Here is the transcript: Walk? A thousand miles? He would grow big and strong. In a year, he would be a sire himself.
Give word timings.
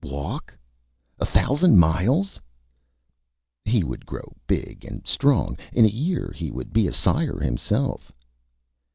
Walk? 0.03 0.51
A 1.19 1.27
thousand 1.27 1.77
miles? 1.77 2.39
He 3.65 3.83
would 3.83 4.03
grow 4.03 4.35
big 4.47 4.83
and 4.83 5.05
strong. 5.05 5.59
In 5.73 5.85
a 5.85 5.89
year, 5.89 6.33
he 6.35 6.49
would 6.49 6.73
be 6.73 6.87
a 6.87 6.91
sire 6.91 7.39
himself. 7.39 8.11